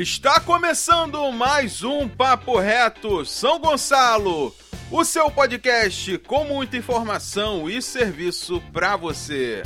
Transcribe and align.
Está 0.00 0.40
começando 0.40 1.30
mais 1.30 1.82
um 1.82 2.08
Papo 2.08 2.58
Reto 2.58 3.22
São 3.26 3.58
Gonçalo, 3.58 4.56
o 4.90 5.04
seu 5.04 5.30
podcast 5.30 6.16
com 6.20 6.42
muita 6.44 6.78
informação 6.78 7.68
e 7.68 7.82
serviço 7.82 8.62
para 8.72 8.96
você. 8.96 9.62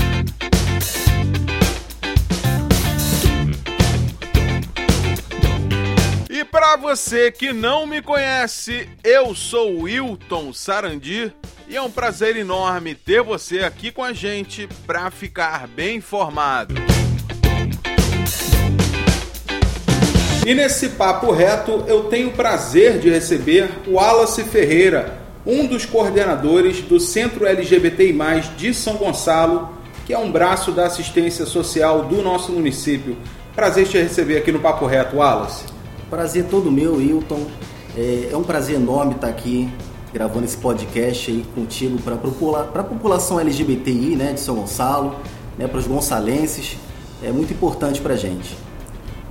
E 6.28 6.44
para 6.44 6.74
você 6.78 7.30
que 7.30 7.52
não 7.52 7.86
me 7.86 8.02
conhece, 8.02 8.90
eu 9.04 9.36
sou 9.36 9.82
Wilton 9.82 10.52
Sarandi 10.52 11.32
e 11.68 11.76
é 11.76 11.80
um 11.80 11.92
prazer 11.92 12.36
enorme 12.36 12.96
ter 12.96 13.22
você 13.22 13.60
aqui 13.60 13.92
com 13.92 14.02
a 14.02 14.12
gente 14.12 14.66
para 14.84 15.12
ficar 15.12 15.68
bem 15.68 15.98
informado. 15.98 16.74
E 20.46 20.54
nesse 20.54 20.90
papo 20.90 21.32
reto 21.32 21.84
eu 21.86 22.04
tenho 22.04 22.28
o 22.28 22.32
prazer 22.32 22.98
de 22.98 23.08
receber 23.08 23.70
o 23.86 23.92
Wallace 23.92 24.44
Ferreira, 24.44 25.18
um 25.46 25.66
dos 25.66 25.86
coordenadores 25.86 26.82
do 26.82 27.00
Centro 27.00 27.46
LGBTI+, 27.46 28.14
de 28.54 28.74
São 28.74 28.96
Gonçalo, 28.96 29.70
que 30.04 30.12
é 30.12 30.18
um 30.18 30.30
braço 30.30 30.70
da 30.70 30.84
assistência 30.84 31.46
social 31.46 32.04
do 32.04 32.20
nosso 32.20 32.52
município. 32.52 33.16
Prazer 33.56 33.88
te 33.88 33.96
receber 33.96 34.36
aqui 34.36 34.52
no 34.52 34.60
Papo 34.60 34.84
Reto, 34.84 35.16
Wallace. 35.16 35.64
Prazer 36.10 36.44
todo 36.50 36.70
meu, 36.70 37.00
Hilton. 37.00 37.46
É, 37.96 38.28
é 38.32 38.36
um 38.36 38.42
prazer 38.42 38.76
enorme 38.76 39.14
estar 39.14 39.28
aqui 39.28 39.66
gravando 40.12 40.44
esse 40.44 40.58
podcast 40.58 41.30
aí 41.30 41.42
contigo 41.54 41.98
para 42.02 42.16
a 42.16 42.84
população 42.84 43.40
LGBTI 43.40 44.14
né, 44.14 44.34
de 44.34 44.40
São 44.40 44.56
Gonçalo, 44.56 45.16
né, 45.56 45.66
para 45.66 45.78
os 45.78 45.86
gonçalenses. 45.86 46.76
É 47.22 47.32
muito 47.32 47.54
importante 47.54 48.02
para 48.02 48.12
a 48.12 48.16
gente. 48.16 48.63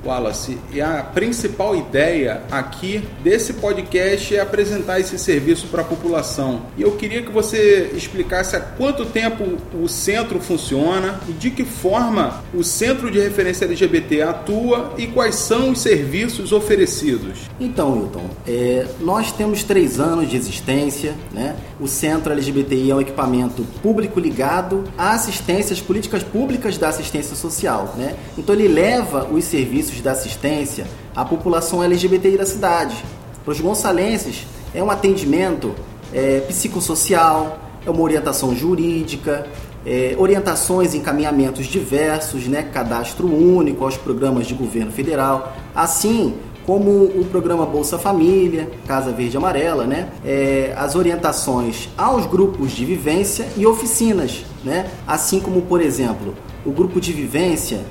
Wallace, 0.05 0.57
e 0.71 0.81
a 0.81 1.03
principal 1.03 1.75
ideia 1.75 2.41
aqui 2.51 3.03
desse 3.23 3.53
podcast 3.53 4.35
é 4.35 4.41
apresentar 4.41 4.99
esse 4.99 5.17
serviço 5.17 5.67
para 5.67 5.81
a 5.81 5.85
população. 5.85 6.63
E 6.77 6.81
eu 6.81 6.91
queria 6.91 7.21
que 7.21 7.31
você 7.31 7.91
explicasse 7.95 8.55
há 8.55 8.59
quanto 8.59 9.05
tempo 9.05 9.57
o 9.73 9.87
centro 9.87 10.39
funciona 10.39 11.19
e 11.27 11.31
de 11.31 11.49
que 11.49 11.63
forma 11.63 12.43
o 12.53 12.63
Centro 12.63 13.09
de 13.09 13.19
Referência 13.19 13.65
LGBT 13.65 14.21
atua 14.23 14.93
e 14.97 15.07
quais 15.07 15.35
são 15.35 15.71
os 15.71 15.79
serviços 15.79 16.51
oferecidos. 16.51 17.49
Então, 17.59 17.95
Hilton, 17.97 18.29
é, 18.47 18.85
nós 18.99 19.31
temos 19.31 19.63
três 19.63 19.99
anos 19.99 20.29
de 20.29 20.35
existência, 20.35 21.13
né? 21.31 21.55
O 21.79 21.87
Centro 21.87 22.31
LGBTI 22.31 22.91
é 22.91 22.95
um 22.95 23.01
equipamento 23.01 23.63
público 23.81 24.19
ligado 24.19 24.83
a 24.97 25.11
assistências 25.11 25.81
políticas 25.81 26.23
públicas 26.23 26.77
da 26.77 26.89
assistência 26.89 27.35
social, 27.35 27.93
né? 27.97 28.15
Então 28.37 28.55
ele 28.55 28.67
leva 28.67 29.27
os 29.31 29.43
serviços 29.43 29.92
serviços 29.93 30.01
da 30.01 30.11
assistência 30.11 30.85
à 31.15 31.23
população 31.23 31.83
LGBTI 31.83 32.37
da 32.37 32.45
cidade. 32.45 32.95
Para 33.43 33.51
os 33.51 33.59
gonçalenses, 33.59 34.45
é 34.73 34.81
um 34.81 34.89
atendimento 34.89 35.73
é, 36.13 36.39
psicossocial, 36.41 37.59
é 37.85 37.89
uma 37.89 38.01
orientação 38.01 38.55
jurídica, 38.55 39.45
é, 39.85 40.15
orientações 40.17 40.93
e 40.93 40.97
encaminhamentos 40.97 41.65
diversos, 41.67 42.47
né, 42.47 42.63
cadastro 42.63 43.27
único 43.27 43.83
aos 43.83 43.97
programas 43.97 44.47
de 44.47 44.53
governo 44.53 44.91
federal, 44.91 45.53
assim 45.75 46.33
como 46.65 46.89
o 46.89 47.27
programa 47.29 47.65
Bolsa 47.65 47.99
Família, 47.99 48.71
Casa 48.87 49.11
Verde 49.11 49.35
Amarela, 49.35 49.85
né, 49.85 50.09
é, 50.25 50.73
as 50.77 50.95
orientações 50.95 51.89
aos 51.97 52.25
grupos 52.25 52.71
de 52.71 52.85
vivência 52.85 53.45
e 53.57 53.65
oficinas, 53.65 54.45
né, 54.63 54.89
assim 55.05 55.41
como, 55.41 55.63
por 55.63 55.81
exemplo, 55.81 56.33
o 56.65 56.71
grupo 56.71 57.01
de 57.01 57.11
vivência 57.11 57.81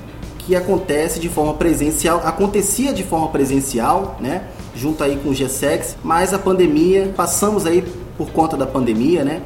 que 0.45 0.55
acontece 0.55 1.19
de 1.19 1.29
forma 1.29 1.53
presencial, 1.53 2.21
acontecia 2.25 2.93
de 2.93 3.03
forma 3.03 3.29
presencial, 3.29 4.17
né? 4.19 4.43
Junto 4.75 5.03
aí 5.03 5.17
com 5.17 5.29
o 5.29 5.33
GSEX, 5.33 5.95
mas 6.03 6.33
a 6.33 6.39
pandemia, 6.39 7.13
passamos 7.15 7.65
aí 7.65 7.83
por 8.17 8.31
conta 8.31 8.57
da 8.57 8.65
pandemia, 8.65 9.23
né? 9.23 9.41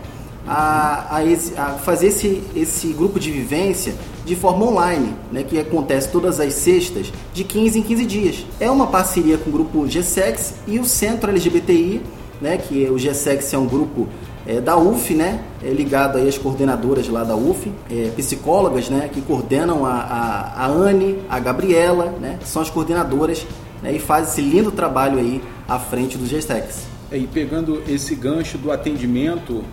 A, 0.47 1.17
a, 1.17 1.21
a, 1.57 1.65
fazer 1.73 2.07
esse, 2.07 2.41
esse 2.55 2.87
grupo 2.93 3.19
de 3.19 3.29
vivência 3.31 3.93
de 4.25 4.35
forma 4.35 4.65
online, 4.65 5.13
né, 5.31 5.43
que 5.43 5.59
acontece 5.59 6.09
todas 6.09 6.39
as 6.39 6.53
sextas, 6.53 7.11
de 7.33 7.43
15 7.43 7.79
em 7.79 7.81
15 7.81 8.05
dias. 8.05 8.45
É 8.59 8.69
uma 8.71 8.87
parceria 8.87 9.37
com 9.37 9.49
o 9.49 9.53
grupo 9.53 9.85
GSEX 9.85 10.53
e 10.65 10.79
o 10.79 10.85
Centro 10.85 11.29
LGBTI, 11.29 12.01
né, 12.41 12.57
que 12.57 12.89
o 12.89 12.95
GSEX 12.95 13.53
é 13.53 13.57
um 13.57 13.65
grupo 13.65 14.07
é, 14.47 14.61
da 14.61 14.77
UF, 14.77 15.13
né? 15.13 15.41
É 15.61 15.69
ligado 15.69 16.17
aí 16.17 16.27
às 16.27 16.37
coordenadoras 16.37 17.09
lá 17.09 17.23
da 17.23 17.35
UF, 17.35 17.71
é, 17.91 18.11
psicólogas, 18.15 18.89
né? 18.89 19.09
Que 19.11 19.21
coordenam 19.21 19.85
a, 19.85 19.93
a, 19.93 20.65
a 20.65 20.67
Anne, 20.67 21.19
a 21.29 21.37
Gabriela, 21.37 22.15
né? 22.19 22.37
Que 22.39 22.47
são 22.47 22.61
as 22.61 22.69
coordenadoras 22.69 23.45
né, 23.81 23.93
e 23.93 23.99
fazem 23.99 24.31
esse 24.31 24.41
lindo 24.41 24.71
trabalho 24.71 25.19
aí 25.19 25.41
à 25.67 25.77
frente 25.77 26.17
do 26.17 26.25
GSTEX. 26.25 26.87
É, 27.11 27.17
e 27.17 27.27
pegando 27.27 27.83
esse 27.87 28.15
gancho 28.15 28.57
do 28.57 28.71
atendimento 28.71 29.63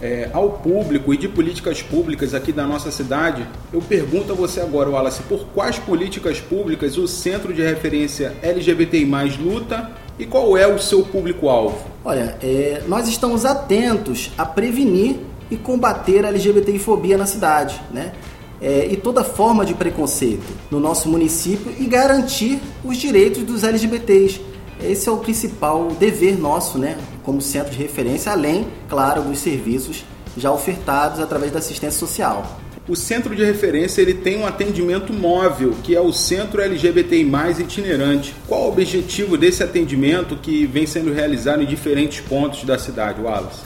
é, 0.00 0.28
ao 0.32 0.50
público 0.50 1.14
e 1.14 1.16
de 1.16 1.28
políticas 1.28 1.82
públicas 1.82 2.34
aqui 2.34 2.52
da 2.52 2.66
nossa 2.66 2.90
cidade, 2.90 3.46
eu 3.72 3.80
pergunto 3.80 4.32
a 4.32 4.34
você 4.34 4.60
agora, 4.60 4.90
Wallace, 4.90 5.22
por 5.24 5.46
quais 5.54 5.78
políticas 5.78 6.40
públicas 6.40 6.96
o 6.98 7.06
Centro 7.06 7.52
de 7.52 7.62
Referência 7.62 8.34
LGBTI+, 8.42 9.04
luta 9.40 9.90
e 10.18 10.26
qual 10.26 10.56
é 10.56 10.66
o 10.66 10.78
seu 10.78 11.02
público-alvo? 11.02 11.78
Olha, 12.04 12.36
é, 12.42 12.82
nós 12.86 13.08
estamos 13.08 13.44
atentos 13.44 14.30
a 14.38 14.46
prevenir 14.46 15.16
e 15.50 15.56
combater 15.56 16.24
a 16.24 16.28
LGBTI-fobia 16.28 17.18
na 17.18 17.26
cidade, 17.26 17.80
né? 17.90 18.12
É, 18.60 18.86
e 18.86 18.96
toda 18.96 19.24
forma 19.24 19.64
de 19.64 19.74
preconceito 19.74 20.46
no 20.70 20.80
nosso 20.80 21.08
município 21.08 21.74
e 21.78 21.84
garantir 21.86 22.60
os 22.84 22.96
direitos 22.96 23.42
dos 23.42 23.64
LGBTs. 23.64 24.40
Esse 24.82 25.08
é 25.08 25.12
o 25.12 25.18
principal 25.18 25.88
dever 25.98 26.38
nosso, 26.38 26.78
né, 26.78 26.96
como 27.22 27.40
centro 27.42 27.72
de 27.72 27.78
referência, 27.78 28.32
além, 28.32 28.66
claro, 28.88 29.22
dos 29.22 29.38
serviços 29.38 30.04
já 30.36 30.50
ofertados 30.50 31.20
através 31.20 31.52
da 31.52 31.58
assistência 31.58 31.98
social. 31.98 32.44
O 32.86 32.94
centro 32.94 33.34
de 33.34 33.42
referência 33.42 34.02
ele 34.02 34.12
tem 34.12 34.38
um 34.38 34.46
atendimento 34.46 35.10
móvel, 35.10 35.74
que 35.82 35.96
é 35.96 36.00
o 36.00 36.12
Centro 36.12 36.60
LGBTI+, 36.60 37.24
itinerante. 37.58 38.36
Qual 38.46 38.64
o 38.64 38.68
objetivo 38.68 39.38
desse 39.38 39.62
atendimento 39.62 40.36
que 40.36 40.66
vem 40.66 40.86
sendo 40.86 41.10
realizado 41.10 41.62
em 41.62 41.66
diferentes 41.66 42.20
pontos 42.20 42.62
da 42.64 42.78
cidade, 42.78 43.22
Wallace? 43.22 43.62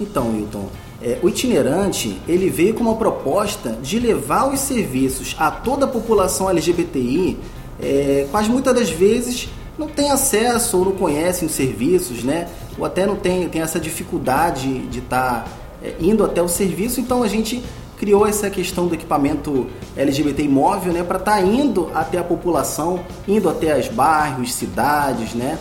Então, 0.00 0.36
Hilton, 0.36 0.68
é, 1.00 1.18
o 1.22 1.28
itinerante 1.28 2.20
ele 2.26 2.50
veio 2.50 2.74
com 2.74 2.82
uma 2.82 2.96
proposta 2.96 3.78
de 3.80 4.00
levar 4.00 4.52
os 4.52 4.58
serviços 4.58 5.36
a 5.38 5.52
toda 5.52 5.84
a 5.84 5.88
população 5.88 6.50
LGBTI, 6.50 7.38
é, 7.80 8.26
quase 8.28 8.50
muitas 8.50 8.74
das 8.74 8.90
vezes 8.90 9.48
não 9.78 9.86
tem 9.86 10.10
acesso 10.10 10.78
ou 10.78 10.86
não 10.86 10.92
conhecem 10.92 11.46
os 11.46 11.54
serviços, 11.54 12.24
né? 12.24 12.48
Ou 12.76 12.84
até 12.84 13.06
não 13.06 13.14
tem, 13.14 13.48
tem 13.48 13.62
essa 13.62 13.78
dificuldade 13.78 14.80
de 14.88 14.98
estar 14.98 15.44
tá, 15.44 15.50
é, 15.80 15.94
indo 16.00 16.24
até 16.24 16.42
o 16.42 16.48
serviço, 16.48 17.00
então 17.00 17.22
a 17.22 17.28
gente 17.28 17.62
criou 17.98 18.26
essa 18.26 18.48
questão 18.48 18.86
do 18.86 18.94
equipamento 18.94 19.66
LGBT 19.96 20.42
imóvel, 20.42 20.92
né, 20.92 21.02
para 21.02 21.18
estar 21.18 21.36
tá 21.36 21.42
indo 21.42 21.90
até 21.94 22.18
a 22.18 22.24
população, 22.24 23.00
indo 23.26 23.48
até 23.48 23.78
os 23.78 23.88
bairros, 23.88 24.54
cidades, 24.54 25.34
né, 25.34 25.58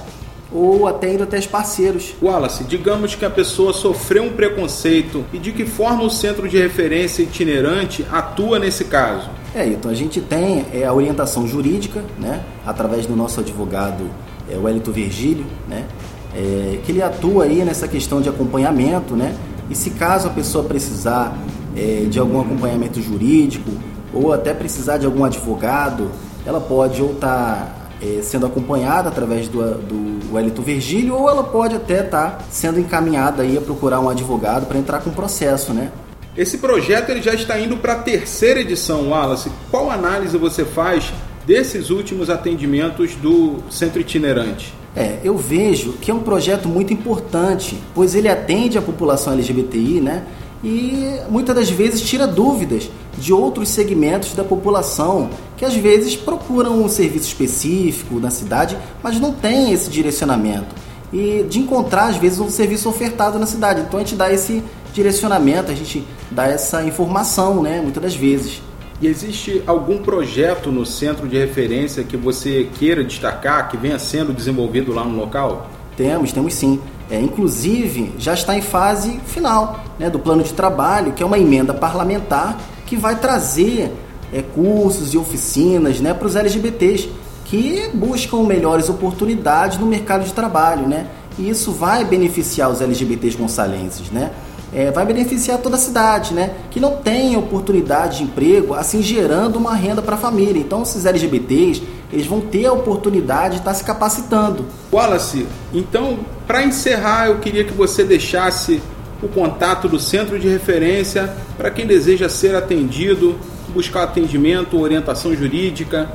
ou 0.51 0.87
até 0.87 1.13
indo 1.13 1.23
até 1.23 1.37
os 1.37 1.47
parceiros. 1.47 2.13
Wallace, 2.21 2.63
digamos 2.63 3.15
que 3.15 3.25
a 3.25 3.29
pessoa 3.29 3.73
sofreu 3.73 4.23
um 4.23 4.33
preconceito 4.33 5.25
e 5.33 5.39
de 5.39 5.51
que 5.51 5.65
forma 5.65 6.03
o 6.03 6.09
centro 6.09 6.47
de 6.47 6.57
referência 6.57 7.23
itinerante 7.23 8.05
atua 8.11 8.59
nesse 8.59 8.85
caso? 8.85 9.29
É, 9.53 9.65
então 9.65 9.89
a 9.89 9.95
gente 9.95 10.21
tem 10.21 10.65
é, 10.71 10.85
a 10.85 10.93
orientação 10.93 11.47
jurídica, 11.47 12.03
né, 12.19 12.43
através 12.65 13.05
do 13.05 13.15
nosso 13.15 13.39
advogado 13.39 14.09
é, 14.49 14.55
o 14.55 14.69
Elito 14.69 14.91
Virgílio, 14.91 15.45
né, 15.67 15.85
é, 16.35 16.77
que 16.85 16.91
ele 16.91 17.01
atua 17.01 17.45
aí 17.45 17.65
nessa 17.65 17.87
questão 17.87 18.21
de 18.21 18.29
acompanhamento, 18.29 19.15
né, 19.15 19.35
e 19.69 19.75
se 19.75 19.89
caso 19.91 20.27
a 20.27 20.29
pessoa 20.29 20.63
precisar 20.63 21.35
é, 21.77 22.05
de 22.09 22.19
algum 22.19 22.41
acompanhamento 22.41 22.99
jurídico 23.01 23.69
ou 24.13 24.33
até 24.33 24.53
precisar 24.53 24.97
de 24.97 25.05
algum 25.05 25.23
advogado, 25.23 26.09
ela 26.45 26.59
pode 26.59 27.01
ou 27.01 27.11
estar 27.11 27.29
tá, 27.29 28.05
é, 28.05 28.21
sendo 28.23 28.45
acompanhada 28.45 29.09
através 29.09 29.47
do, 29.47 29.61
do 29.75 30.33
Wellington 30.33 30.61
Virgílio 30.63 31.13
ou 31.13 31.29
ela 31.29 31.43
pode 31.43 31.75
até 31.75 32.03
estar 32.03 32.31
tá 32.31 32.45
sendo 32.49 32.79
encaminhada 32.79 33.43
aí 33.43 33.57
a 33.57 33.61
procurar 33.61 33.99
um 33.99 34.09
advogado 34.09 34.65
para 34.65 34.77
entrar 34.77 35.01
com 35.01 35.11
o 35.11 35.13
processo, 35.13 35.73
né? 35.73 35.91
Esse 36.35 36.59
projeto 36.59 37.09
ele 37.09 37.21
já 37.21 37.33
está 37.33 37.59
indo 37.59 37.77
para 37.77 37.93
a 37.93 37.99
terceira 37.99 38.59
edição, 38.59 39.09
Wallace. 39.09 39.51
Qual 39.71 39.89
análise 39.89 40.37
você 40.37 40.63
faz 40.63 41.11
desses 41.47 41.89
últimos 41.89 42.29
atendimentos 42.29 43.15
do 43.15 43.55
Centro 43.69 44.01
Itinerante? 44.01 44.73
É, 44.95 45.19
eu 45.23 45.37
vejo 45.37 45.93
que 45.93 46.11
é 46.11 46.13
um 46.13 46.19
projeto 46.19 46.67
muito 46.67 46.93
importante, 46.93 47.77
pois 47.93 48.15
ele 48.15 48.27
atende 48.27 48.77
a 48.77 48.81
população 48.81 49.33
LGBTI, 49.33 50.01
né? 50.01 50.23
E 50.63 51.19
muitas 51.29 51.55
das 51.55 51.69
vezes 51.69 52.01
tira 52.01 52.25
dúvidas 52.25 52.89
de 53.17 53.33
outros 53.33 53.69
segmentos 53.69 54.33
da 54.33 54.43
população 54.43 55.29
que 55.55 55.65
às 55.65 55.75
vezes 55.75 56.15
procuram 56.15 56.83
um 56.83 56.89
serviço 56.89 57.27
específico 57.27 58.19
na 58.19 58.29
cidade, 58.29 58.77
mas 59.01 59.19
não 59.19 59.31
tem 59.31 59.71
esse 59.71 59.89
direcionamento. 59.89 60.75
E 61.11 61.45
de 61.49 61.59
encontrar 61.59 62.09
às 62.09 62.17
vezes 62.17 62.39
um 62.39 62.49
serviço 62.49 62.89
ofertado 62.89 63.39
na 63.39 63.45
cidade. 63.45 63.81
Então 63.81 63.99
a 63.99 64.03
gente 64.03 64.15
dá 64.15 64.31
esse 64.31 64.63
direcionamento, 64.93 65.71
a 65.71 65.75
gente 65.75 66.05
dá 66.29 66.47
essa 66.47 66.83
informação, 66.83 67.61
né, 67.61 67.79
muitas 67.81 68.03
das 68.03 68.15
vezes. 68.15 68.61
E 68.99 69.07
existe 69.07 69.61
algum 69.67 69.99
projeto 69.99 70.71
no 70.71 70.85
centro 70.85 71.27
de 71.27 71.37
referência 71.37 72.03
que 72.03 72.17
você 72.17 72.67
queira 72.79 73.03
destacar, 73.03 73.69
que 73.69 73.77
venha 73.77 73.99
sendo 73.99 74.33
desenvolvido 74.33 74.91
lá 74.91 75.05
no 75.05 75.15
local? 75.15 75.69
Temos, 75.95 76.31
temos 76.31 76.53
sim. 76.55 76.79
É, 77.09 77.19
inclusive, 77.19 78.13
já 78.17 78.33
está 78.33 78.55
em 78.57 78.61
fase 78.61 79.19
final 79.25 79.79
né, 79.97 80.09
do 80.09 80.19
plano 80.19 80.43
de 80.43 80.53
trabalho, 80.53 81.13
que 81.13 81.23
é 81.23 81.25
uma 81.25 81.39
emenda 81.39 81.73
parlamentar 81.73 82.59
que 82.85 82.97
vai 82.97 83.15
trazer 83.17 83.91
é, 84.31 84.41
cursos 84.41 85.13
e 85.13 85.17
oficinas 85.17 85.99
né, 85.99 86.13
para 86.13 86.27
os 86.27 86.35
LGBTs 86.35 87.09
que 87.45 87.89
buscam 87.93 88.43
melhores 88.43 88.89
oportunidades 88.89 89.77
no 89.77 89.85
mercado 89.85 90.25
de 90.25 90.33
trabalho. 90.33 90.85
Né? 90.85 91.07
E 91.39 91.49
isso 91.49 91.71
vai 91.71 92.03
beneficiar 92.03 92.69
os 92.69 92.81
LGBTs 92.81 93.37
gonçalenses. 93.37 94.11
Né? 94.11 94.31
É, 94.73 94.91
vai 94.91 95.05
beneficiar 95.05 95.59
toda 95.59 95.77
a 95.77 95.79
cidade, 95.79 96.33
né? 96.33 96.51
Que 96.69 96.77
não 96.77 96.97
tem 96.97 97.37
oportunidade 97.37 98.17
de 98.17 98.23
emprego, 98.25 98.73
assim 98.73 99.01
gerando 99.01 99.55
uma 99.55 99.73
renda 99.73 100.01
para 100.01 100.15
a 100.15 100.17
família. 100.17 100.59
Então, 100.59 100.83
esses 100.83 101.05
LGBTs, 101.05 101.83
eles 102.11 102.27
vão 102.27 102.41
ter 102.41 102.65
a 102.65 102.73
oportunidade 102.73 103.55
de 103.55 103.59
estar 103.59 103.73
se 103.73 103.83
capacitando. 103.85 104.65
Wallace, 104.91 105.47
então, 105.73 106.19
para 106.47 106.63
encerrar, 106.63 107.27
eu 107.27 107.39
queria 107.39 107.65
que 107.65 107.73
você 107.73 108.05
deixasse 108.05 108.81
o 109.21 109.27
contato 109.27 109.89
do 109.89 109.99
centro 109.99 110.39
de 110.39 110.47
referência 110.47 111.35
para 111.57 111.69
quem 111.69 111.85
deseja 111.85 112.29
ser 112.29 112.55
atendido, 112.55 113.35
buscar 113.73 114.03
atendimento, 114.03 114.79
orientação 114.79 115.35
jurídica. 115.35 116.09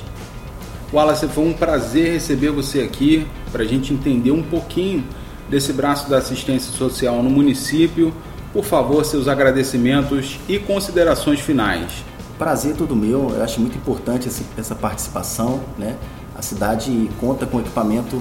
Wallace, 0.93 1.27
foi 1.27 1.45
um 1.45 1.53
prazer 1.53 2.13
receber 2.13 2.51
você 2.51 2.81
aqui 2.81 3.27
para 3.51 3.63
a 3.63 3.65
gente 3.65 3.93
entender 3.93 4.31
um 4.31 4.43
pouquinho 4.43 5.05
desse 5.49 5.71
braço 5.71 6.09
da 6.09 6.17
assistência 6.17 6.73
social 6.73 7.23
no 7.23 7.29
município. 7.29 8.13
Por 8.51 8.65
favor, 8.65 9.05
seus 9.05 9.29
agradecimentos 9.29 10.37
e 10.49 10.59
considerações 10.59 11.39
finais. 11.39 12.03
Prazer 12.41 12.75
todo 12.75 12.95
meu, 12.95 13.29
eu 13.35 13.43
acho 13.43 13.61
muito 13.61 13.77
importante 13.77 14.27
essa 14.57 14.73
participação. 14.73 15.59
Né? 15.77 15.95
A 16.35 16.41
cidade 16.41 17.07
conta 17.19 17.45
com 17.45 17.59
equipamento 17.59 18.19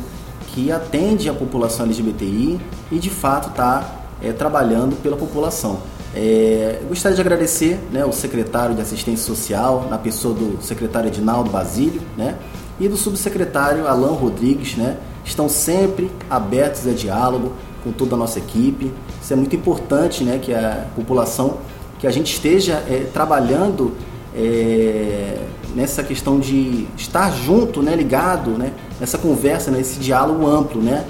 que 0.49 0.70
atende 0.70 1.31
a 1.31 1.32
população 1.32 1.87
LGBTI 1.87 2.61
e 2.93 2.99
de 2.99 3.08
fato 3.08 3.49
está 3.49 4.11
é, 4.20 4.31
trabalhando 4.31 4.94
pela 5.02 5.17
população. 5.17 5.78
É, 6.14 6.82
gostaria 6.87 7.14
de 7.14 7.20
agradecer 7.22 7.81
né, 7.90 8.05
o 8.05 8.12
secretário 8.12 8.75
de 8.75 8.82
Assistência 8.82 9.25
Social, 9.25 9.87
na 9.88 9.96
pessoa 9.96 10.34
do 10.34 10.62
secretário 10.62 11.08
Edinaldo 11.08 11.49
Basílio, 11.49 12.02
né, 12.14 12.37
e 12.78 12.88
do 12.88 12.99
subsecretário 12.99 13.88
Alain 13.88 14.14
Rodrigues, 14.14 14.76
né, 14.76 14.99
estão 15.25 15.49
sempre 15.49 16.11
abertos 16.28 16.87
a 16.87 16.93
diálogo 16.93 17.55
com 17.82 17.90
toda 17.90 18.16
a 18.16 18.19
nossa 18.19 18.38
equipe. 18.38 18.93
Isso 19.23 19.32
é 19.32 19.37
muito 19.37 19.56
importante, 19.56 20.25
né, 20.25 20.38
que 20.38 20.52
a 20.52 20.88
população, 20.94 21.56
que 21.99 22.06
a 22.06 22.11
gente 22.11 22.34
esteja 22.34 22.84
é, 22.87 23.08
trabalhando 23.14 24.10
é, 24.35 25.38
nessa 25.75 26.03
questão 26.03 26.38
de 26.38 26.87
estar 26.97 27.31
junto, 27.32 27.82
né, 27.82 27.94
ligado, 27.94 28.50
né, 28.50 28.73
nessa 28.99 29.19
conversa, 29.19 29.71
nesse 29.71 29.99
diálogo 29.99 30.47
amplo, 30.47 30.81
né, 30.81 31.05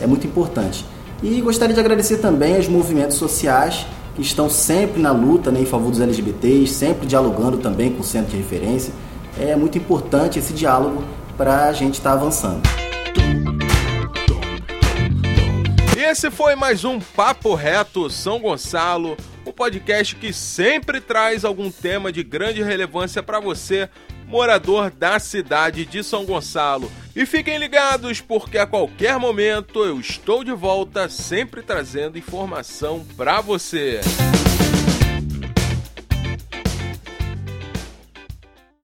é 0.00 0.06
muito 0.06 0.26
importante. 0.26 0.84
E 1.22 1.40
gostaria 1.40 1.74
de 1.74 1.80
agradecer 1.80 2.18
também 2.18 2.56
aos 2.56 2.68
movimentos 2.68 3.16
sociais 3.16 3.86
que 4.14 4.22
estão 4.22 4.48
sempre 4.48 5.00
na 5.00 5.12
luta 5.12 5.50
né, 5.50 5.60
em 5.60 5.66
favor 5.66 5.90
dos 5.90 6.00
LGBTs, 6.00 6.72
sempre 6.72 7.06
dialogando 7.06 7.58
também 7.58 7.92
com 7.92 8.00
o 8.00 8.04
centro 8.04 8.30
de 8.30 8.36
referência. 8.38 8.92
É 9.38 9.54
muito 9.54 9.76
importante 9.76 10.38
esse 10.38 10.52
diálogo 10.52 11.02
para 11.36 11.66
a 11.66 11.72
gente 11.72 11.94
estar 11.94 12.10
tá 12.10 12.16
avançando. 12.16 12.62
Esse 15.96 16.30
foi 16.30 16.54
mais 16.54 16.84
um 16.84 16.98
Papo 16.98 17.54
Reto 17.54 18.08
São 18.08 18.38
Gonçalo, 18.38 19.16
podcast 19.56 20.14
que 20.14 20.32
sempre 20.32 21.00
traz 21.00 21.44
algum 21.44 21.70
tema 21.70 22.12
de 22.12 22.22
grande 22.22 22.62
relevância 22.62 23.22
para 23.22 23.40
você, 23.40 23.88
morador 24.26 24.90
da 24.90 25.18
cidade 25.18 25.86
de 25.86 26.04
São 26.04 26.26
Gonçalo. 26.26 26.92
E 27.14 27.24
fiquem 27.24 27.56
ligados, 27.56 28.20
porque 28.20 28.58
a 28.58 28.66
qualquer 28.66 29.18
momento 29.18 29.82
eu 29.82 29.98
estou 29.98 30.44
de 30.44 30.52
volta, 30.52 31.08
sempre 31.08 31.62
trazendo 31.62 32.18
informação 32.18 33.04
para 33.16 33.40
você. 33.40 34.00